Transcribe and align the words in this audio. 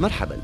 مرحبا. 0.00 0.42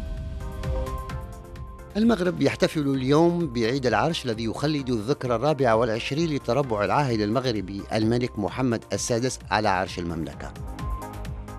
المغرب 1.96 2.42
يحتفل 2.42 2.88
اليوم 2.88 3.52
بعيد 3.52 3.86
العرش 3.86 4.24
الذي 4.24 4.44
يخلد 4.44 4.90
الذكرى 4.90 5.34
الرابعة 5.34 5.76
والعشرين 5.76 6.30
لتربع 6.30 6.84
العاهل 6.84 7.22
المغربي 7.22 7.82
الملك 7.92 8.38
محمد 8.38 8.84
السادس 8.92 9.38
على 9.50 9.68
عرش 9.68 9.98
المملكة. 9.98 10.52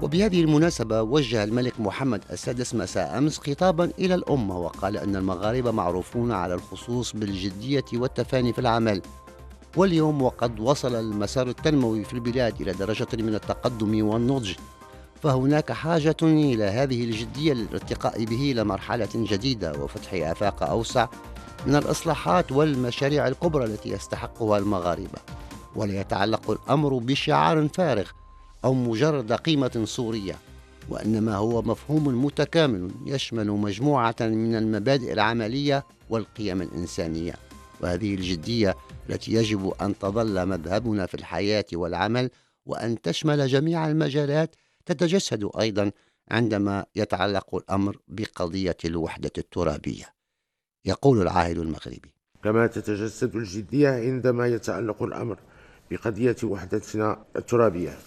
وبهذه 0.02 0.42
المناسبة 0.42 1.02
وجه 1.02 1.44
الملك 1.44 1.80
محمد 1.80 2.22
السادس 2.32 2.76
مساء 2.76 3.18
أمس 3.18 3.40
خطابا 3.40 3.92
إلى 4.00 4.16
الأمة 4.16 4.58
وقال 4.58 4.98
أن 4.98 5.16
المغاربة 5.16 5.72
معروفون 5.72 6.32
على 6.32 6.54
الخصوص 6.54 7.16
بالجدية 7.16 7.86
والتفاني 7.94 8.54
في 8.54 8.60
العمل. 8.60 9.02
واليوم 9.78 10.22
وقد 10.22 10.60
وصل 10.60 10.96
المسار 10.96 11.48
التنموي 11.48 12.04
في 12.04 12.14
البلاد 12.14 12.62
إلى 12.62 12.73
درجة 12.73 13.08
من 13.14 13.36
التقدم 13.36 14.08
والنضج. 14.08 14.54
فهناك 15.23 15.72
حاجة 15.72 16.16
إلى 16.22 16.63
هذه 16.63 17.04
الجدية 17.04 17.54
للارتقاء 17.54 18.26
به 18.26 18.52
إلى 18.52 18.64
مرحلة 18.64 19.09
جديدة 19.16 19.73
وفتح 19.73 20.14
آفاق 20.14 20.64
أوسع 20.64 21.08
من 21.66 21.75
الإصلاحات 21.75 22.52
والمشاريع 22.52 23.28
الكبرى 23.28 23.66
التي 23.66 23.89
يستحقها 23.89 24.58
المغاربة. 24.58 25.20
ولا 25.75 26.00
يتعلق 26.00 26.52
الأمر 26.52 26.98
بشعار 26.98 27.67
فارغ 27.67 28.09
أو 28.66 28.73
مجرد 28.73 29.33
قيمة 29.33 29.81
صورية 29.86 30.36
وإنما 30.89 31.36
هو 31.36 31.61
مفهوم 31.61 32.26
متكامل 32.26 32.92
يشمل 33.05 33.48
مجموعة 33.48 34.16
من 34.22 34.55
المبادئ 34.55 35.14
العملية 35.14 35.83
والقيم 36.09 36.61
الإنسانية. 36.61 37.33
وهذه 37.81 38.16
الجدية 38.16 38.76
التي 39.09 39.33
يجب 39.33 39.73
أن 39.81 40.00
تظل 40.00 40.45
مذهبنا 40.45 41.05
في 41.05 41.14
الحياة 41.14 41.66
والعمل 41.73 42.30
وأن 42.66 43.02
تشمل 43.02 43.48
جميع 43.48 43.88
المجالات 43.88 44.55
تتجسد 44.86 45.50
أيضا 45.59 45.92
عندما 46.31 46.86
يتعلق 46.95 47.56
الأمر 47.56 47.98
بقضية 48.08 48.78
الوحدة 48.86 49.31
الترابية. 49.38 50.06
يقول 50.86 51.22
العاهل 51.22 51.59
المغربي. 51.59 52.14
كما 52.44 52.67
تتجسد 52.67 53.36
الجدية 53.36 53.89
عندما 53.89 54.48
يتعلق 54.48 55.04
الأمر 55.04 55.39
بقضية 55.92 56.36
وحدتنا 56.44 57.26
الترابية. 57.36 57.98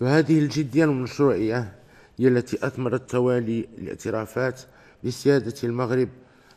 فهذه 0.00 0.38
الجدية 0.38 0.84
المشروعية 0.84 1.78
هي 2.18 2.28
التي 2.28 2.66
أثمرت 2.66 3.10
توالي 3.10 3.68
الاعترافات 3.78 4.60
بسيادة 5.04 5.54
المغرب 5.64 6.08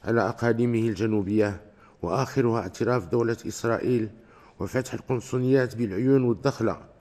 على 0.04 0.22
أقاليمه 0.22 0.80
الجنوبية 0.80 1.62
وآخرها 2.02 2.60
اعتراف 2.60 3.06
دولة 3.06 3.38
إسرائيل 3.48 4.10
وفتح 4.60 4.94
القنصليات 4.94 5.76
بالعيون 5.76 6.24
والدخلة 6.24 6.93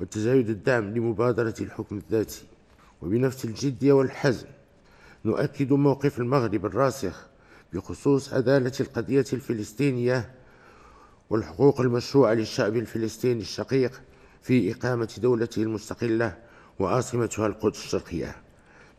وتزايد 0.00 0.48
الدعم 0.50 0.94
لمبادرة 0.94 1.54
الحكم 1.60 1.96
الذاتي. 1.96 2.42
وبنفس 3.02 3.44
الجدية 3.44 3.92
والحزم 3.92 4.46
نؤكد 5.24 5.72
موقف 5.72 6.18
المغرب 6.18 6.66
الراسخ 6.66 7.26
بخصوص 7.72 8.32
عدالة 8.32 8.72
القضية 8.80 9.24
الفلسطينية 9.32 10.30
والحقوق 11.30 11.80
المشروعة 11.80 12.34
للشعب 12.34 12.76
الفلسطيني 12.76 13.40
الشقيق 13.40 14.00
في 14.42 14.72
إقامة 14.72 15.08
دولته 15.22 15.62
المستقلة 15.62 16.38
وعاصمتها 16.78 17.46
القدس 17.46 17.84
الشرقية. 17.84 18.36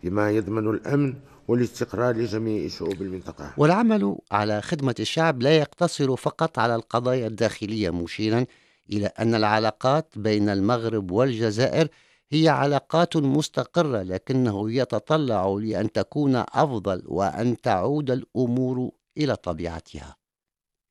بما 0.03 0.31
يضمن 0.31 0.69
الأمن 0.69 1.13
والاستقرار 1.47 2.16
لجميع 2.16 2.68
شعوب 2.68 3.01
المنطقة. 3.01 3.53
والعمل 3.57 4.18
على 4.31 4.62
خدمة 4.62 4.95
الشعب 5.00 5.41
لا 5.41 5.57
يقتصر 5.57 6.16
فقط 6.16 6.59
على 6.59 6.75
القضايا 6.75 7.28
الداخلية 7.28 7.89
مشيرا 7.89 8.45
إلى 8.91 9.06
أن 9.06 9.35
العلاقات 9.35 10.13
بين 10.16 10.50
المغرب 10.50 11.12
والجزائر 11.12 11.88
هي 12.31 12.50
علاقات 12.50 13.18
مستقرة 13.18 14.02
لكنه 14.02 14.72
يتطلع 14.72 15.47
لأن 15.62 15.91
تكون 15.91 16.35
أفضل 16.35 17.03
وأن 17.06 17.62
تعود 17.62 18.12
الأمور 18.12 18.91
إلى 19.18 19.35
طبيعتها. 19.35 20.16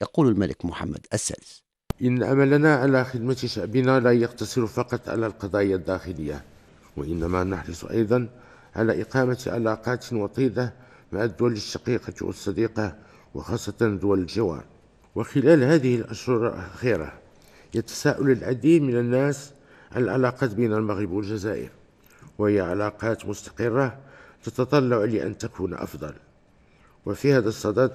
يقول 0.03 0.29
الملك 0.29 0.65
محمد 0.65 1.07
السادس. 1.13 1.63
إن 2.03 2.23
عملنا 2.23 2.77
على 2.77 3.05
خدمة 3.05 3.35
شعبنا 3.35 4.01
لا 4.01 4.13
يقتصر 4.13 4.67
فقط 4.67 5.09
على 5.09 5.27
القضايا 5.27 5.77
الداخلية 5.77 6.45
وإنما 6.97 7.45
نحرص 7.45 7.85
أيضا 7.85 8.29
على 8.77 9.03
إقامة 9.03 9.45
علاقات 9.47 10.13
وطيدة 10.13 10.75
مع 11.13 11.25
الدول 11.25 11.53
الشقيقة 11.53 12.13
والصديقة 12.23 12.97
وخاصة 13.35 13.99
دول 14.03 14.19
الجوار. 14.19 14.65
وخلال 15.15 15.65
هذه 15.65 15.97
الأشهر 15.97 16.47
الأخيرة 16.49 17.13
يتساءل 17.75 18.31
العديد 18.31 18.83
من 18.83 18.97
الناس 18.97 19.53
عن 19.93 20.03
العلاقات 20.03 20.55
بين 20.55 20.73
المغرب 20.73 21.11
والجزائر 21.11 21.69
وهي 22.39 22.61
علاقات 22.61 23.27
مستقرة 23.27 23.99
تتطلع 24.45 25.05
لأن 25.05 25.39
تكون 25.39 25.75
أفضل. 25.75 26.13
وفي 27.07 27.33
هذا 27.33 27.49
الصدد 27.49 27.93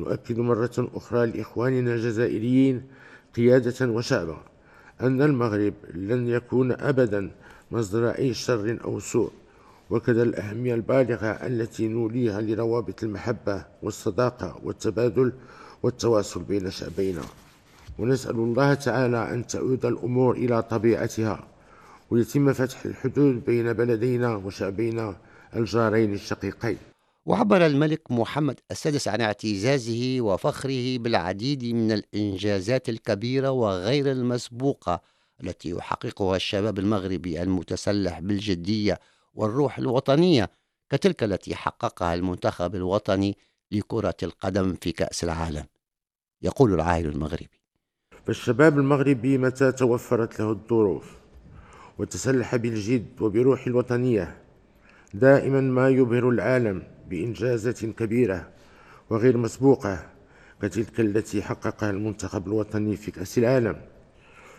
نؤكد 0.00 0.38
مرة 0.38 0.90
أخرى 0.94 1.26
لإخواننا 1.26 1.94
الجزائريين 1.94 2.82
قيادة 3.36 3.88
وشعبا 3.88 4.38
أن 5.00 5.22
المغرب 5.22 5.74
لن 5.94 6.28
يكون 6.28 6.72
أبدا 6.72 7.30
مصدر 7.70 8.10
أي 8.10 8.34
شر 8.34 8.78
أو 8.84 9.00
سوء 9.00 9.32
وكذا 9.90 10.22
الأهمية 10.22 10.74
البالغة 10.74 11.26
التي 11.26 11.88
نوليها 11.88 12.40
لروابط 12.40 13.02
المحبة 13.02 13.64
والصداقة 13.82 14.60
والتبادل 14.64 15.32
والتواصل 15.82 16.42
بين 16.42 16.70
شعبينا. 16.70 17.22
ونسأل 17.98 18.34
الله 18.34 18.74
تعالى 18.74 19.34
أن 19.34 19.46
تعود 19.46 19.86
الأمور 19.86 20.36
إلى 20.36 20.62
طبيعتها 20.62 21.48
ويتم 22.10 22.52
فتح 22.52 22.84
الحدود 22.84 23.44
بين 23.44 23.72
بلدينا 23.72 24.34
وشعبينا 24.36 25.16
الجارين 25.56 26.14
الشقيقين. 26.14 26.78
وعبر 27.26 27.66
الملك 27.66 28.10
محمد 28.10 28.60
السادس 28.70 29.08
عن 29.08 29.20
اعتزازه 29.20 30.16
وفخره 30.20 30.98
بالعديد 30.98 31.64
من 31.64 31.92
الإنجازات 31.92 32.88
الكبيرة 32.88 33.50
وغير 33.50 34.12
المسبوقة 34.12 35.00
التي 35.42 35.70
يحققها 35.70 36.36
الشباب 36.36 36.78
المغربي 36.78 37.42
المتسلح 37.42 38.20
بالجدية 38.20 38.98
والروح 39.34 39.78
الوطنية 39.78 40.50
كتلك 40.90 41.22
التي 41.22 41.54
حققها 41.54 42.14
المنتخب 42.14 42.74
الوطني 42.74 43.36
لكرة 43.72 44.16
القدم 44.22 44.76
في 44.80 44.92
كأس 44.92 45.24
العالم. 45.24 45.64
يقول 46.42 46.74
العاهل 46.74 47.06
المغربي. 47.06 47.59
فالشباب 48.30 48.78
المغربي 48.78 49.38
متى 49.38 49.72
توفرت 49.72 50.40
له 50.40 50.50
الظروف 50.50 51.16
وتسلح 51.98 52.56
بالجد 52.56 53.06
وبروح 53.20 53.66
الوطنية؟ 53.66 54.36
دائما 55.14 55.60
ما 55.60 55.88
يبهر 55.88 56.28
العالم 56.28 56.82
بإنجازات 57.08 57.84
كبيرة 57.84 58.48
وغير 59.10 59.36
مسبوقة 59.36 60.06
كتلك 60.62 61.00
التي 61.00 61.42
حققها 61.42 61.90
المنتخب 61.90 62.46
الوطني 62.46 62.96
في 62.96 63.10
كأس 63.10 63.38
العالم. 63.38 63.76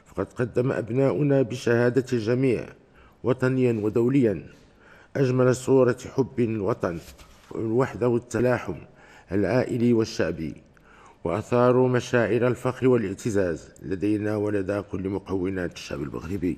فقد 0.06 0.34
قدم 0.34 0.72
أبناؤنا 0.72 1.42
بشهادة 1.42 2.06
الجميع 2.14 2.66
وطنيا 3.24 3.74
ودوليا 3.74 4.44
أجمل 5.16 5.56
صورة 5.56 5.98
حب 6.16 6.40
الوطن 6.40 7.00
والوحدة 7.52 8.08
والتلاحم 8.08 8.76
العائلي 9.32 9.94
والشعبي. 9.94 10.71
وأثاروا 11.24 11.90
مشاعر 11.90 12.48
الفخر 12.48 12.88
والاعتزاز 12.88 13.70
لدينا 13.82 14.36
ولدى 14.36 14.82
كل 14.82 15.10
مكونات 15.10 15.74
الشعب 15.74 16.02
المغربي. 16.02 16.58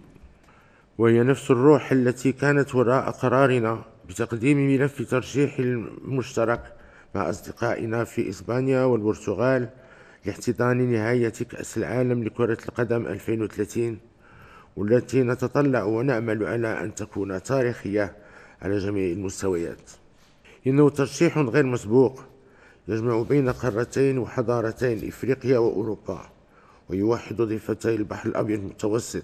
وهي 0.98 1.24
نفس 1.24 1.52
الروح 1.52 1.92
التي 1.92 2.32
كانت 2.32 2.76
وراء 2.76 3.12
قرارنا 3.12 3.82
بتقديم 4.10 4.58
ملف 4.58 5.10
ترشيح 5.10 5.60
المشترك 5.60 6.74
مع 7.16 7.30
أصدقائنا 7.30 8.04
في 8.04 8.30
إسبانيا 8.30 8.84
والبرتغال 8.84 9.70
لاحتضان 10.26 10.92
نهاية 10.92 11.30
كأس 11.30 11.78
العالم 11.78 12.24
لكرة 12.24 12.58
القدم 12.70 13.08
2030 13.08 13.98
والتي 14.78 15.24
نتطلع 15.24 15.84
ونعمل 15.84 16.46
على 16.46 16.84
أن 16.84 16.96
تكون 16.96 17.44
تاريخية 17.44 18.16
على 18.62 18.78
جميع 18.78 19.12
المستويات. 19.12 19.92
إنه 20.68 20.90
ترشيح 20.90 21.38
غير 21.38 21.66
مسبوق 21.66 22.24
يجمع 22.88 23.22
بين 23.22 23.50
قارتين 23.50 24.18
وحضارتين 24.18 25.08
إفريقيا 25.08 25.58
وأوروبا 25.58 26.30
ويوحد 26.90 27.42
ضفتي 27.42 27.96
البحر 27.96 28.30
الأبيض 28.30 28.60
المتوسط 28.60 29.24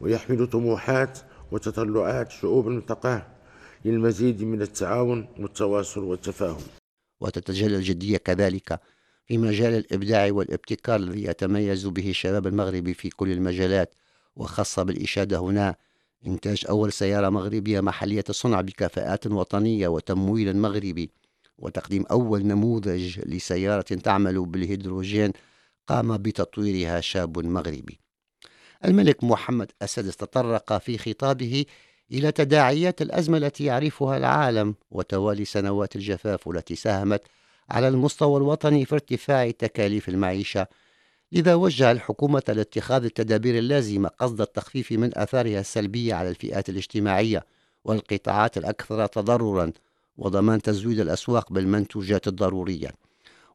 ويحمل 0.00 0.46
طموحات 0.46 1.18
وتطلعات 1.52 2.30
شعوب 2.30 2.68
المنطقة 2.68 3.26
للمزيد 3.84 4.42
من 4.42 4.62
التعاون 4.62 5.28
والتواصل 5.38 6.04
والتفاهم. 6.04 6.62
وتتجلى 7.20 7.76
الجدية 7.76 8.16
كذلك 8.16 8.80
في 9.26 9.38
مجال 9.38 9.74
الإبداع 9.74 10.32
والابتكار 10.32 10.96
الذي 10.96 11.24
يتميز 11.24 11.86
به 11.86 12.10
الشباب 12.10 12.46
المغربي 12.46 12.94
في 12.94 13.10
كل 13.10 13.32
المجالات 13.32 13.94
وخاصة 14.36 14.82
بالإشادة 14.82 15.38
هنا. 15.38 15.74
إنتاج 16.26 16.64
أول 16.68 16.92
سيارة 16.92 17.28
مغربية 17.28 17.80
محلية 17.80 18.24
الصنع 18.28 18.60
بكفاءات 18.60 19.26
وطنية 19.26 19.88
وتمويل 19.88 20.56
مغربي. 20.56 21.10
وتقديم 21.58 22.04
أول 22.10 22.46
نموذج 22.46 23.20
لسيارة 23.20 23.82
تعمل 23.82 24.46
بالهيدروجين 24.46 25.32
قام 25.86 26.16
بتطويرها 26.16 27.00
شاب 27.00 27.38
مغربي. 27.38 27.98
الملك 28.84 29.24
محمد 29.24 29.72
السادس 29.82 30.16
تطرق 30.16 30.78
في 30.78 30.98
خطابه 30.98 31.64
إلى 32.12 32.32
تداعيات 32.32 33.02
الأزمة 33.02 33.38
التي 33.38 33.64
يعرفها 33.64 34.16
العالم 34.16 34.74
وتوالي 34.90 35.44
سنوات 35.44 35.96
الجفاف 35.96 36.48
التي 36.48 36.74
ساهمت 36.74 37.22
على 37.70 37.88
المستوى 37.88 38.36
الوطني 38.36 38.84
في 38.84 38.94
ارتفاع 38.94 39.50
تكاليف 39.50 40.08
المعيشة. 40.08 40.66
لذا 41.32 41.54
وجه 41.54 41.92
الحكومة 41.92 42.42
لاتخاذ 42.48 43.04
التدابير 43.04 43.58
اللازمة 43.58 44.08
قصد 44.08 44.40
التخفيف 44.40 44.92
من 44.92 45.18
آثارها 45.18 45.60
السلبية 45.60 46.14
على 46.14 46.28
الفئات 46.28 46.68
الاجتماعية 46.68 47.44
والقطاعات 47.84 48.58
الأكثر 48.58 49.06
تضررا. 49.06 49.72
وضمان 50.18 50.62
تزويد 50.62 51.00
الأسواق 51.00 51.52
بالمنتوجات 51.52 52.28
الضرورية. 52.28 52.92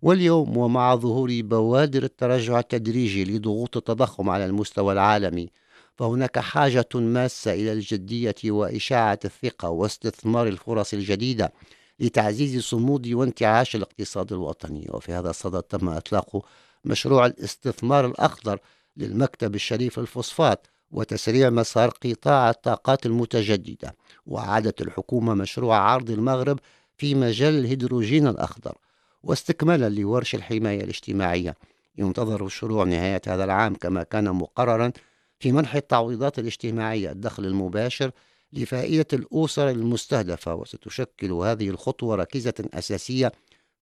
واليوم 0.01 0.57
ومع 0.57 0.95
ظهور 0.95 1.41
بوادر 1.41 2.03
التراجع 2.03 2.59
التدريجي 2.59 3.23
لضغوط 3.23 3.77
التضخم 3.77 4.29
على 4.29 4.45
المستوى 4.45 4.93
العالمي 4.93 5.49
فهناك 5.97 6.39
حاجة 6.39 6.89
ماسة 6.95 7.53
إلى 7.53 7.73
الجدية 7.73 8.35
وإشاعة 8.45 9.19
الثقة 9.25 9.69
واستثمار 9.69 10.47
الفرص 10.47 10.93
الجديدة 10.93 11.53
لتعزيز 11.99 12.63
صمود 12.63 13.07
وانتعاش 13.07 13.75
الاقتصاد 13.75 14.33
الوطني. 14.33 14.87
وفي 14.89 15.13
هذا 15.13 15.29
الصدد 15.29 15.63
تم 15.63 15.89
إطلاق 15.89 16.45
مشروع 16.85 17.25
الاستثمار 17.25 18.05
الأخضر 18.05 18.59
للمكتب 18.97 19.55
الشريف 19.55 19.99
الفوسفات 19.99 20.67
وتسريع 20.91 21.49
مسار 21.49 21.89
قطاع 21.89 22.49
الطاقات 22.49 23.05
المتجددة 23.05 23.95
وعادت 24.25 24.81
الحكومة 24.81 25.33
مشروع 25.33 25.77
عرض 25.77 26.09
المغرب 26.09 26.59
في 26.97 27.15
مجال 27.15 27.53
الهيدروجين 27.53 28.27
الأخضر 28.27 28.77
واستكمالا 29.23 29.89
لورش 29.89 30.35
الحماية 30.35 30.83
الاجتماعية. 30.83 31.55
ينتظر 31.97 32.45
الشروع 32.45 32.83
نهاية 32.83 33.21
هذا 33.27 33.43
العام 33.43 33.75
كما 33.75 34.03
كان 34.03 34.31
مقررا 34.31 34.91
في 35.39 35.51
منح 35.51 35.75
التعويضات 35.75 36.39
الاجتماعية 36.39 37.11
الدخل 37.11 37.45
المباشر 37.45 38.11
لفائدة 38.53 39.05
الأسر 39.13 39.69
المستهدفة 39.69 40.55
وستشكل 40.55 41.31
هذه 41.31 41.69
الخطوة 41.69 42.15
ركيزة 42.15 42.53
أساسية 42.73 43.31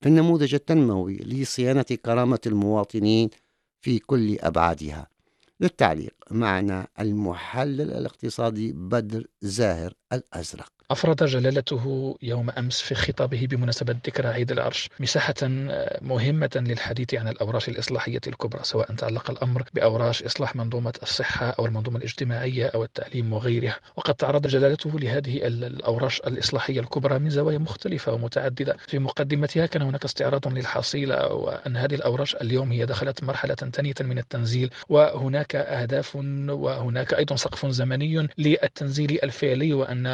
في 0.01 0.09
النموذج 0.09 0.53
التنموي 0.53 1.17
لصيانة 1.17 1.85
كرامة 2.05 2.39
المواطنين 2.45 3.29
في 3.81 3.99
كل 3.99 4.39
أبعادها. 4.39 5.07
للتعليق 5.61 6.13
معنا 6.31 6.87
المحلل 6.99 7.91
الاقتصادي 7.91 8.73
بدر 8.73 9.27
زاهر 9.41 9.93
الأزرق. 10.13 10.71
أفرد 10.91 11.23
جلالته 11.23 12.15
يوم 12.21 12.49
أمس 12.49 12.81
في 12.81 12.95
خطابه 12.95 13.47
بمناسبة 13.49 13.95
ذكرى 14.07 14.27
عيد 14.27 14.51
العرش 14.51 14.89
مساحة 14.99 15.35
مهمة 16.01 16.49
للحديث 16.55 17.13
عن 17.13 17.27
الأوراش 17.27 17.69
الإصلاحية 17.69 18.19
الكبرى 18.27 18.59
سواء 18.63 18.93
تعلق 18.95 19.31
الأمر 19.31 19.63
بأوراش 19.73 20.23
إصلاح 20.23 20.55
منظومة 20.55 20.93
الصحة 21.03 21.49
أو 21.49 21.65
المنظومة 21.65 21.97
الاجتماعية 21.97 22.65
أو 22.65 22.83
التعليم 22.83 23.33
وغيرها. 23.33 23.75
وقد 23.95 24.15
تعرض 24.15 24.47
جلالته 24.47 24.99
لهذه 24.99 25.47
الأوراش 25.47 26.19
الإصلاحية 26.19 26.79
الكبرى 26.79 27.19
من 27.19 27.29
زوايا 27.29 27.57
مختلفة 27.57 28.13
ومتعددة. 28.13 28.77
في 28.87 28.99
مقدمتها 28.99 29.65
كان 29.65 29.81
هناك 29.81 30.05
استعراض 30.05 30.47
للحصيلة 30.47 31.33
وأن 31.33 31.77
هذه 31.77 31.95
الأوراش 31.95 32.35
اليوم 32.35 32.71
هي 32.71 32.85
دخلت 32.85 33.23
مرحلة 33.23 33.55
ثانية 33.55 33.93
من 34.01 34.17
التنزيل 34.17 34.69
وهناك 34.89 35.55
أهداف 35.55 36.15
وهناك 36.15 37.13
أيضا 37.13 37.35
سقف 37.35 37.65
زمني 37.65 38.27
للتنزيل 38.37 39.19
الفعلي 39.23 39.73
وأن 39.73 40.07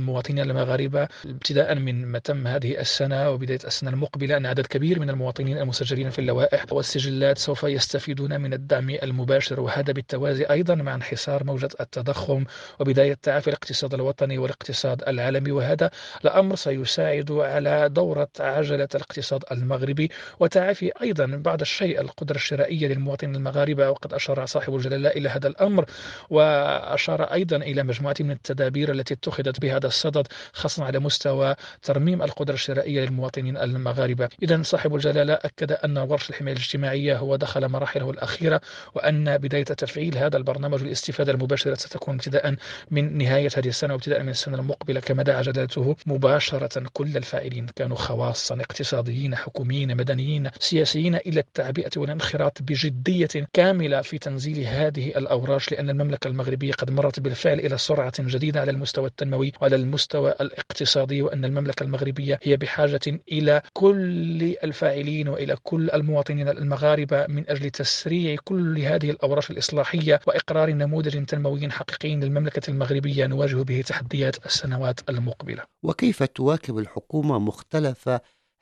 المواطنين 0.00 0.50
المغاربة 0.50 1.08
ابتداء 1.26 1.74
من 1.74 2.06
ما 2.06 2.18
تم 2.18 2.46
هذه 2.46 2.80
السنة 2.80 3.30
وبداية 3.30 3.58
السنة 3.64 3.90
المقبلة 3.90 4.36
أن 4.36 4.46
عدد 4.46 4.66
كبير 4.66 5.00
من 5.00 5.10
المواطنين 5.10 5.58
المسجلين 5.58 6.10
في 6.10 6.18
اللوائح 6.18 6.72
والسجلات 6.72 7.38
سوف 7.38 7.62
يستفيدون 7.62 8.40
من 8.40 8.52
الدعم 8.52 8.90
المباشر 8.90 9.60
وهذا 9.60 9.92
بالتوازي 9.92 10.44
أيضا 10.44 10.74
مع 10.74 10.94
انحسار 10.94 11.44
موجة 11.44 11.68
التضخم 11.80 12.44
وبداية 12.80 13.14
تعافي 13.22 13.48
الاقتصاد 13.48 13.94
الوطني 13.94 14.38
والاقتصاد 14.38 15.02
العالمي 15.08 15.50
وهذا 15.52 15.90
الأمر 16.24 16.56
سيساعد 16.56 17.32
على 17.32 17.88
دورة 17.88 18.28
عجلة 18.40 18.88
الاقتصاد 18.94 19.44
المغربي 19.52 20.10
وتعافي 20.40 20.92
أيضا 21.02 21.26
بعض 21.26 21.60
الشيء 21.60 22.00
القدرة 22.00 22.36
الشرائية 22.36 22.88
للمواطنين 22.88 23.36
المغاربة. 23.36 23.90
وقد 23.90 24.14
أشار 24.14 24.46
صاحب 24.46 24.74
الجلالة 24.74 25.08
إلى 25.08 25.28
هذا 25.28 25.48
الأمر 25.48 25.84
وأشار 26.30 27.22
أيضا 27.22 27.56
إلى 27.56 27.82
مجموعة 27.82 28.14
من 28.20 28.30
التدابير 28.30 28.92
التي 28.92 29.14
اتخذت 29.14 29.60
بهذا 29.60 29.86
الصدد 29.90 30.26
خاصة 30.52 30.84
على 30.84 30.98
مستوى 30.98 31.54
ترميم 31.82 32.22
القدرة 32.22 32.54
الشرائية 32.54 33.00
للمواطنين 33.04 33.56
المغاربة. 33.56 34.28
إذا 34.42 34.62
صاحب 34.62 34.94
الجلالة 34.94 35.32
أكد 35.34 35.72
أن 35.72 35.98
ورش 35.98 36.30
الحماية 36.30 36.54
الاجتماعية 36.54 37.18
هو 37.18 37.36
دخل 37.36 37.68
مراحله 37.68 38.10
الأخيرة 38.10 38.60
وأن 38.94 39.38
بداية 39.38 39.64
تفعيل 39.64 40.18
هذا 40.18 40.36
البرنامج 40.36 40.82
والاستفادة 40.82 41.32
المباشرة 41.32 41.74
ستكون 41.74 42.14
ابتداء 42.14 42.54
من 42.90 43.18
نهاية 43.18 43.48
هذه 43.56 43.68
السنة 43.68 43.92
وابتداء 43.94 44.22
من 44.22 44.28
السنة 44.28 44.58
المقبلة. 44.58 45.00
كما 45.00 45.22
دعا 45.22 45.42
جلالته 45.42 45.96
مباشرة 46.06 46.82
كل 46.92 47.16
الفاعلين 47.16 47.66
كانوا 47.76 47.96
خواصا 47.96 48.54
اقتصاديين 48.54 49.36
حكوميين 49.36 49.96
مدنيين 49.96 50.50
سياسيين 50.58 51.14
إلى 51.14 51.40
التعبئة 51.40 51.90
والانخراط 51.96 52.62
بجدية 52.62 53.28
كاملة 53.52 54.02
في 54.02 54.18
تنزيل 54.18 54.66
هذه 54.66 55.08
الأوراش 55.08 55.72
لأن 55.72 55.90
المملكة 55.90 56.28
المغربية 56.28 56.72
قد 56.72 56.90
مرت 56.90 57.20
بالفعل 57.20 57.58
إلى 57.60 57.78
سرعة 57.78 58.12
جديدة 58.20 58.60
على 58.60 58.70
المستوى 58.70 59.06
التنموي 59.06 59.52
وعلى 59.60 59.76
المستوى 59.80 60.30
الاقتصادي 60.30 61.22
وأن 61.22 61.44
المملكة 61.44 61.82
المغربية 61.82 62.38
هي 62.42 62.56
بحاجة 62.56 63.00
إلى 63.32 63.62
كل 63.72 64.56
الفاعلين 64.64 65.28
وإلى 65.28 65.56
كل 65.62 65.90
المواطنين 65.90 66.48
المغاربة 66.48 67.26
من 67.26 67.50
أجل 67.50 67.70
تسريع 67.70 68.36
كل 68.44 68.78
هذه 68.78 69.10
الأوراش 69.10 69.50
الإصلاحية 69.50 70.20
وإقرار 70.26 70.70
نموذج 70.70 71.24
تنموي 71.24 71.70
حقيقي 71.70 72.16
للمملكة 72.16 72.70
المغربية 72.70 73.26
نواجه 73.26 73.62
به 73.62 73.80
تحديات 73.80 74.46
السنوات 74.46 75.00
المقبلة. 75.08 75.64
وكيف 75.82 76.22
تواكب 76.22 76.78
الحكومة 76.78 77.38
مختلف 77.38 78.08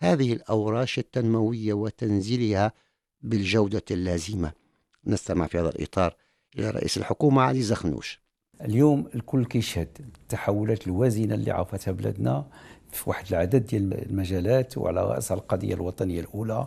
هذه 0.01 0.33
الأوراش 0.33 0.99
التنموية 0.99 1.73
وتنزيلها 1.73 2.73
بالجودة 3.21 3.83
اللازمة؟ 3.91 4.53
نستمع 5.07 5.47
في 5.47 5.59
هذا 5.59 5.69
الإطار 5.69 6.15
إلى 6.59 6.71
رئيس 6.71 6.97
الحكومة 6.97 7.43
علي 7.43 7.63
زخنوش. 7.63 8.21
اليوم 8.65 9.07
الكل 9.15 9.45
كيشهد 9.45 9.89
التحولات 10.23 10.87
الوازنة 10.87 11.35
اللي 11.35 11.51
عرفتها 11.51 11.93
بلادنا 11.93 12.45
في 12.93 13.11
واحد 13.11 13.25
العدد 13.31 13.67
ديال 13.67 14.11
المجالات 14.11 14.79
وعلى 14.79 15.01
راسها 15.03 15.37
القضية 15.37 15.75
الوطنية 15.75 16.21
الأولى 16.21 16.67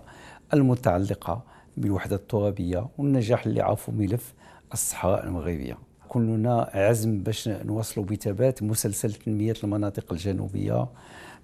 المتعلقة 0.54 1.44
بالوحدة 1.78 2.16
الترابية 2.16 2.88
والنجاح 2.98 3.46
اللي 3.46 3.62
عرفوا 3.62 3.94
ملف 3.94 4.34
الصحراء 4.74 5.24
المغربية. 5.26 5.78
كلنا 6.10 6.70
عزم 6.74 7.24
باش 7.24 7.48
نوصلوا 7.48 8.06
بثبات 8.06 8.64
مسلسل 8.64 9.14
تنمية 9.14 9.54
المناطق 9.64 10.14
الجنوبية 10.14 10.88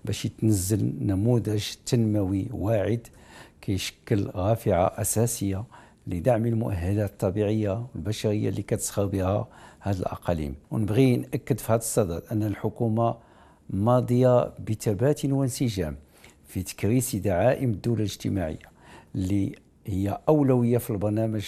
باش 0.05 0.25
يتنزل 0.25 0.93
نموذج 1.01 1.63
تنموي 1.85 2.47
واعد 2.51 3.07
كيشكل 3.61 4.29
رافعة 4.35 4.85
أساسية 5.01 5.63
لدعم 6.07 6.45
المؤهلات 6.45 7.09
الطبيعية 7.09 7.85
والبشرية 7.95 8.49
اللي 8.49 8.61
كتسخر 8.61 9.05
بها 9.05 9.47
هذه 9.79 9.97
الأقاليم. 9.99 10.55
ونبغي 10.71 11.15
نأكد 11.17 11.59
في 11.59 11.71
هذا 11.71 11.77
الصدد 11.79 12.23
أن 12.31 12.43
الحكومة 12.43 13.15
ماضية 13.69 14.53
بثبات 14.69 15.25
وانسجام 15.25 15.95
في 16.47 16.63
تكريس 16.63 17.15
دعائم 17.15 17.69
الدولة 17.69 17.99
الاجتماعية 17.99 18.57
اللي 19.15 19.55
هي 19.85 20.19
أولوية 20.29 20.77
في 20.77 20.89
البرنامج 20.89 21.45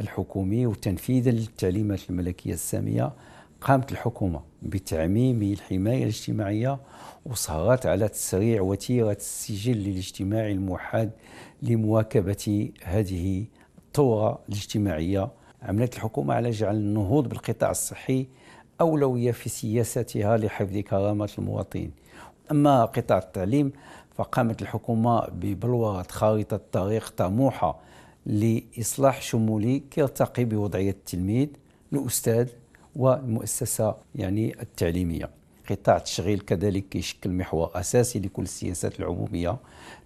الحكومي 0.00 0.66
وتنفيذا 0.66 1.30
للتعليمات 1.30 2.00
الملكية 2.10 2.52
السامية. 2.54 3.12
قامت 3.60 3.92
الحكومة 3.92 4.40
بتعميم 4.62 5.42
الحماية 5.42 6.02
الاجتماعية 6.02 6.78
وصارت 7.26 7.86
على 7.86 8.08
تسريع 8.08 8.62
وتيرة 8.62 9.12
السجل 9.12 9.76
الاجتماعي 9.76 10.52
الموحد 10.52 11.10
لمواكبة 11.62 12.70
هذه 12.82 13.44
الثورة 13.92 14.38
الاجتماعية. 14.48 15.28
عملت 15.62 15.94
الحكومة 15.94 16.34
على 16.34 16.50
جعل 16.50 16.76
النهوض 16.76 17.28
بالقطاع 17.28 17.70
الصحي 17.70 18.26
أولوية 18.80 19.32
في 19.32 19.48
سياستها 19.48 20.36
لحفظ 20.36 20.76
كرامة 20.76 21.30
المواطنين. 21.38 21.90
أما 22.50 22.84
قطاع 22.84 23.18
التعليم 23.18 23.72
فقامت 24.14 24.62
الحكومة 24.62 25.26
ببلورة 25.26 26.02
خارطة 26.02 26.60
طريق 26.72 27.08
طموحة 27.16 27.80
لإصلاح 28.26 29.22
شمولي 29.22 29.82
كيرتقي 29.90 30.44
بوضعية 30.44 30.90
التلميذ 30.90 31.48
الأستاذ 31.92 32.48
والمؤسسة 32.96 33.94
يعني 34.14 34.60
التعليمية. 34.62 35.30
قطاع 35.74 35.96
التشغيل 35.96 36.40
كذلك 36.40 36.88
كيشكل 36.88 37.30
محور 37.30 37.70
أساسي 37.74 38.18
لكل 38.18 38.42
السياسات 38.42 39.00
العمومية 39.00 39.56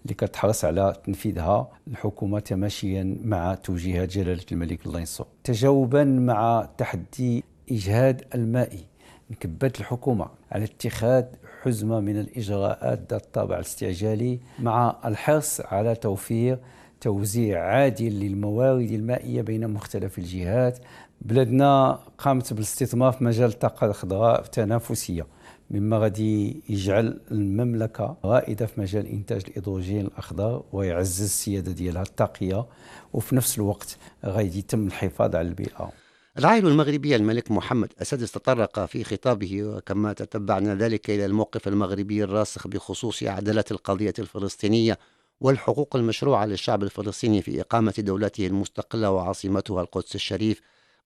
اللي 0.02 0.14
كتحرص 0.14 0.64
على 0.64 0.96
تنفيذها 1.04 1.68
الحكومة 1.88 2.40
تماشيا 2.40 3.18
مع 3.24 3.54
توجيهات 3.54 4.08
جلالة 4.08 4.44
الملك 4.52 4.86
الله 4.86 5.00
ينصر. 5.00 5.24
تجاوبا 5.44 6.04
مع 6.04 6.68
تحدي 6.78 7.44
إجهاد 7.70 8.24
المائي 8.34 8.84
انكبت 9.30 9.80
الحكومة 9.80 10.26
على 10.52 10.64
اتخاذ 10.64 11.24
حزمة 11.62 12.00
من 12.00 12.20
الإجراءات 12.20 12.98
ذات 12.98 13.12
الطابع 13.12 13.56
الاستعجالي 13.56 14.38
مع 14.58 14.96
الحرص 15.04 15.60
على 15.60 15.94
توفير 15.94 16.58
توزيع 17.00 17.62
عادل 17.64 18.20
للموارد 18.20 18.90
المائية 18.90 19.42
بين 19.42 19.70
مختلف 19.70 20.18
الجهات. 20.18 20.78
بلادنا 21.20 21.98
قامت 22.18 22.52
بالاستثمار 22.52 23.12
في 23.12 23.24
مجال 23.24 23.50
الطاقة 23.50 23.86
الخضراء 23.86 24.42
تنافسية. 24.42 25.26
مما 25.70 25.98
غادي 25.98 26.62
يجعل 26.68 27.20
المملكة 27.30 28.16
رائدة 28.24 28.66
في 28.66 28.80
مجال 28.80 29.06
إنتاج 29.06 29.42
الهيدروجين 29.48 30.00
الأخضر 30.06 30.62
ويعزز 30.72 31.22
السيادة 31.22 31.72
ديالها 31.72 32.02
الطاقية 32.02 32.66
وفي 33.12 33.36
نفس 33.36 33.58
الوقت 33.58 33.98
غادي 34.24 34.58
يتم 34.58 34.86
الحفاظ 34.86 35.36
على 35.36 35.48
البيئة. 35.48 35.92
العائلة 36.38 36.68
المغربية 36.68 37.16
الملك 37.16 37.50
محمد 37.50 37.92
السادس 38.00 38.32
تطرق 38.32 38.84
في 38.84 39.04
خطابه 39.04 39.64
وكما 39.64 40.12
تتبعنا 40.12 40.74
ذلك 40.74 41.10
إلى 41.10 41.26
الموقف 41.26 41.68
المغربي 41.68 42.24
الراسخ 42.24 42.66
بخصوص 42.68 43.22
عدالة 43.22 43.64
القضية 43.70 44.14
الفلسطينية 44.18 44.98
والحقوق 45.40 45.96
المشروعة 45.96 46.46
للشعب 46.46 46.82
الفلسطيني 46.82 47.42
في 47.42 47.60
إقامة 47.60 47.94
دولته 47.98 48.46
المستقلة 48.46 49.10
وعاصمتها 49.10 49.80
القدس 49.80 50.14
الشريف 50.14 50.60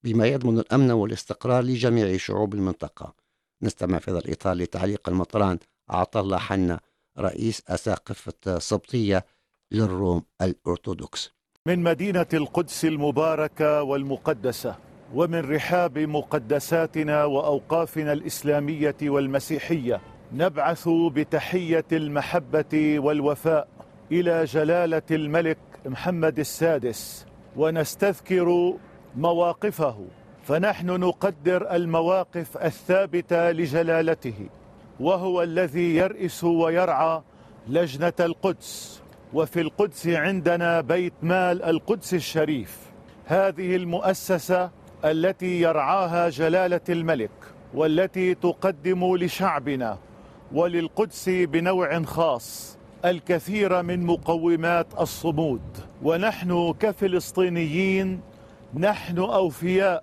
بما 0.05 0.27
يضمن 0.27 0.59
الأمن 0.59 0.91
والاستقرار 0.91 1.63
لجميع 1.63 2.17
شعوب 2.17 2.55
المنطقة. 2.55 3.30
نستمع 3.63 3.99
في 3.99 4.11
هذا 4.11 4.19
الإطار 4.19 4.55
لتعليق 4.55 5.09
المطران 5.09 5.59
عطا 5.89 6.21
الله 6.21 6.39
حنا 6.39 6.81
رئيس 7.19 7.63
أساقفة 7.69 8.59
سبطية 8.59 9.25
للروم 9.73 10.23
الأرثوذكس. 10.43 11.31
من 11.67 11.83
مدينة 11.83 12.27
القدس 12.35 12.85
المباركة 12.85 13.83
والمقدسة 13.83 14.77
ومن 15.15 15.41
رحاب 15.55 15.99
مقدساتنا 15.99 17.25
وأوقافنا 17.25 18.13
الإسلامية 18.13 18.97
والمسيحية 19.03 20.01
نبعث 20.33 20.89
بتحية 20.89 21.85
المحبة 21.93 22.99
والوفاء 22.99 23.69
إلى 24.13 24.45
جلالة 24.45 25.03
الملك 25.11 25.59
محمد 25.87 26.39
السادس 26.39 27.27
ونستذكر 27.57 28.75
مواقفه. 29.17 30.07
فنحن 30.43 30.87
نقدر 30.87 31.75
المواقف 31.75 32.57
الثابتة 32.57 33.51
لجلالته 33.51 34.49
وهو 35.01 35.43
الذي 35.43 35.97
يرئس 35.97 36.45
ويرعى 36.45 37.23
لجنة 37.69 38.13
القدس 38.21 39.03
وفي 39.33 39.61
القدس 39.61 40.07
عندنا 40.07 40.81
بيت 40.81 41.13
مال 41.23 41.63
القدس 41.63 42.15
الشريف. 42.15 42.79
هذه 43.27 43.77
المؤسسة 43.77 44.71
التي 45.05 45.61
يرعاها 45.61 46.29
جلالة 46.29 46.81
الملك 46.89 47.31
والتي 47.75 48.35
تقدم 48.35 49.17
لشعبنا 49.17 49.99
وللقدس 50.53 51.29
بنوع 51.29 52.03
خاص 52.03 52.79
الكثير 53.05 53.83
من 53.83 54.07
مقومات 54.07 54.87
الصمود. 55.01 55.63
ونحن 56.03 56.75
كفلسطينيين 56.81 58.21
نحن 58.75 59.19
أوفياء 59.19 60.03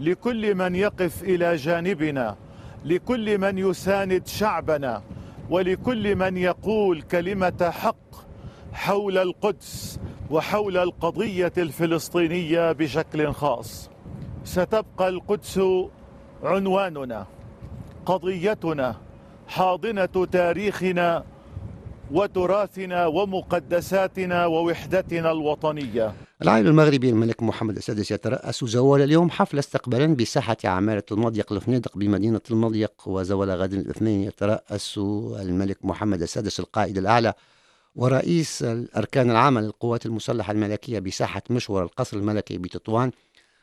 لكل 0.00 0.54
من 0.54 0.74
يقف 0.74 1.22
إلى 1.22 1.56
جانبنا 1.56 2.36
لكل 2.84 3.38
من 3.38 3.58
يساند 3.58 4.26
شعبنا 4.26 5.02
ولكل 5.50 6.16
من 6.16 6.36
يقول 6.36 7.02
كلمة 7.02 7.70
حق 7.70 7.96
حول 8.72 9.18
القدس 9.18 10.00
وحول 10.30 10.76
القضية 10.76 11.52
الفلسطينية 11.58 12.72
بشكل 12.72 13.32
خاص. 13.32 13.90
ستبقى 14.44 15.08
القدس 15.08 15.60
عنواننا 16.42 17.26
قضيتنا 18.06 18.96
حاضنة 19.48 20.26
تاريخنا 20.32 21.24
وتراثنا 22.10 23.06
ومقدساتنا 23.06 24.46
ووحدتنا 24.46 25.32
الوطنية. 25.32 26.12
العائل 26.42 26.66
المغربي 26.66 27.10
الملك 27.10 27.42
محمد 27.42 27.76
السادس 27.76 28.10
يترأس 28.10 28.64
زوال 28.64 29.02
اليوم 29.02 29.30
حفل 29.30 29.58
استقبالا 29.58 30.14
بساحة 30.16 30.56
عمارة 30.64 31.04
المضيق 31.12 31.52
الفنيدق 31.52 31.98
بمدينة 31.98 32.40
المضيق 32.50 32.92
وزوال 33.06 33.50
غد 33.50 33.72
الاثنين. 33.72 34.22
يترأس 34.22 34.98
الملك 35.40 35.84
محمد 35.84 36.22
السادس 36.22 36.60
القائد 36.60 36.98
الأعلى 36.98 37.34
ورئيس 37.94 38.62
الأركان 38.62 39.30
العامة 39.30 39.60
للقوات 39.60 40.06
المسلحة 40.06 40.52
الملكية 40.52 40.98
بساحة 40.98 41.42
مشور 41.50 41.82
القصر 41.82 42.16
الملكي 42.16 42.58
بتطوان. 42.58 43.10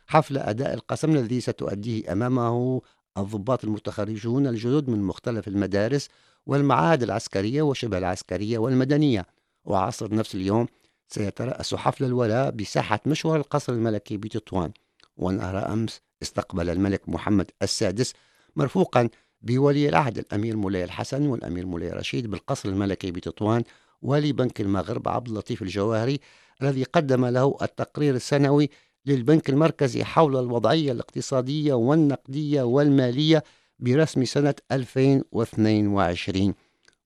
حفل 0.07 0.37
أداء 0.37 0.73
القسم 0.73 1.15
الذي 1.15 1.41
ستؤديه 1.41 2.11
أمامه 2.11 2.81
الضباط 3.17 3.63
المتخرجون 3.63 4.47
الجدد 4.47 4.89
من 4.89 5.01
مختلف 5.01 5.47
المدارس 5.47 6.09
والمعاهد 6.45 7.03
العسكرية 7.03 7.61
وشبه 7.61 7.97
العسكرية 7.97 8.57
والمدنية. 8.57 9.25
وعصر 9.65 10.15
نفس 10.15 10.35
اليوم 10.35 10.67
سيترأس 11.07 11.75
حفل 11.75 12.05
الولاء 12.05 12.51
بساحة 12.51 12.99
مشوار 13.05 13.39
القصر 13.39 13.73
الملكي 13.73 14.17
بتطوان. 14.17 14.71
ونهر 15.17 15.73
أمس 15.73 16.01
استقبل 16.21 16.69
الملك 16.69 17.09
محمد 17.09 17.51
السادس 17.61 18.13
مرفوقا 18.55 19.09
بولي 19.41 19.89
العهد 19.89 20.17
الأمير 20.17 20.55
مولاي 20.57 20.83
الحسن 20.83 21.27
والأمير 21.27 21.65
مولاي 21.65 21.89
رشيد 21.89 22.27
بالقصر 22.27 22.69
الملكي 22.69 23.11
بتطوان 23.11 23.63
والي 24.01 24.31
بنك 24.31 24.61
المغرب 24.61 25.07
عبد 25.07 25.27
اللطيف 25.27 25.61
الجواهري 25.61 26.19
الذي 26.61 26.83
قدم 26.83 27.25
له 27.25 27.57
التقرير 27.61 28.15
السنوي 28.15 28.69
للبنك 29.05 29.49
المركزي 29.49 30.03
حول 30.03 30.37
الوضعية 30.39 30.91
الاقتصادية 30.91 31.73
والنقدية 31.73 32.61
والمالية 32.61 33.43
برسم 33.79 34.25
سنة 34.25 34.55
2022 34.71 36.53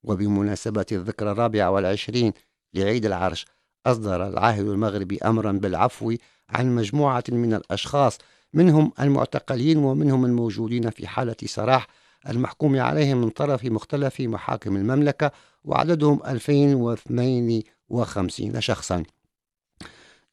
وبمناسبة 0.03 0.85
الذكرى 0.91 1.31
الرابعة 1.31 1.71
والعشرين 1.71 2.33
لعيد 2.73 3.05
العرش 3.05 3.45
أصدر 3.85 4.27
العاهل 4.27 4.67
المغربي 4.67 5.17
أمرا 5.17 5.51
بالعفو 5.51 6.15
عن 6.49 6.75
مجموعة 6.75 7.23
من 7.29 7.53
الأشخاص 7.53 8.17
منهم 8.53 8.91
المعتقلين 8.99 9.77
ومنهم 9.77 10.25
الموجودين 10.25 10.89
في 10.89 11.07
حالة 11.07 11.35
سراح 11.45 11.87
المحكوم 12.29 12.79
عليهم 12.79 13.21
من 13.21 13.29
طرف 13.29 13.65
مختلف 13.65 14.21
محاكم 14.21 14.75
المملكة 14.75 15.31
وعددهم 15.63 16.19
2052 16.27 18.61
شخصا. 18.61 19.03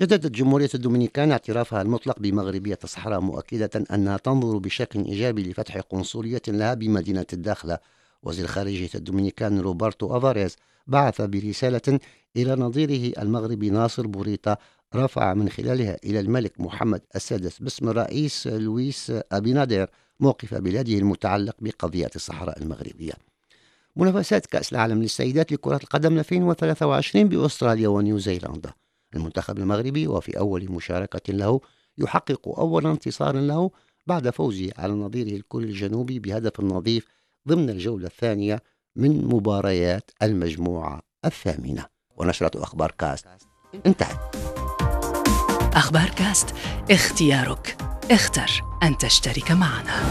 جددت 0.01 0.27
جمهورية 0.27 0.71
الدومينيكان 0.75 1.31
اعترافها 1.31 1.83
المطلق 1.83 2.19
بمغربية 2.19 2.79
الصحراء 2.85 3.21
مؤكدة 3.21 3.85
أنها 3.95 4.17
تنظر 4.17 4.59
بشكل 4.59 5.05
إيجابي 5.05 5.43
لفتح 5.43 5.81
قنصلية 5.81 6.43
لها 6.49 6.75
بمدينة 6.75 7.27
الداخلة. 7.33 7.79
وزير 8.23 8.47
خارجية 8.47 8.91
الدومينيكان 8.95 9.61
روبرتو 9.61 10.17
أفاريز 10.17 10.57
بعث 10.87 11.21
برسالة 11.21 12.01
إلى 12.37 12.55
نظيره 12.55 13.23
المغربي 13.23 13.71
ناصر 13.71 14.07
بوريطا 14.07 14.57
رفع 14.95 15.35
من 15.35 15.49
خلالها 15.49 15.97
إلى 16.05 16.21
الملك 16.21 16.61
محمد 16.61 17.03
السادس 17.17 17.59
باسم 17.59 17.89
الرئيس 17.89 18.47
لويس 18.47 19.13
أبينادير 19.33 19.91
موقف 20.21 20.55
بلاده 20.55 20.93
المتعلق 20.93 21.57
بقضية 21.59 22.11
الصحراء 22.17 22.63
المغربية. 22.63 23.13
منافسات 23.97 24.47
كأس 24.47 24.73
العالم 24.73 25.03
للسيدات 25.03 25.53
لكرة 25.53 25.77
القدم 25.77 26.19
2023 26.19 27.29
بأستراليا 27.29 27.89
ونيوزيلندا. 27.89 28.73
المنتخب 29.17 29.59
المغربي 29.59 30.07
وفي 30.07 30.39
أول 30.39 30.73
مشاركة 30.73 31.33
له 31.33 31.61
يحقق 31.99 32.59
أول 32.59 32.87
انتصار 32.87 33.37
له 33.37 33.71
بعد 34.07 34.31
فوزه 34.31 34.71
على 34.79 34.93
نظيره 34.93 35.37
الكوري 35.37 35.65
الجنوبي 35.65 36.19
بهدف 36.19 36.61
نظيف 36.61 37.07
ضمن 37.49 37.71
الجولة 37.71 38.07
الثانية 38.07 38.63
من 38.97 39.25
مباريات 39.25 40.11
المجموعة 40.23 41.01
الثامنة. 41.25 41.85
ونشرة 42.17 42.63
أخبار 42.63 42.95
كاست. 42.99 43.27
انتهت. 43.87 44.37
أخبار 45.75 46.09
كاست 46.09 46.55
اختيارك. 46.91 47.77
اختر 48.11 48.63
أن 48.83 48.99
تشترك 48.99 49.51
معنا. 49.51 50.03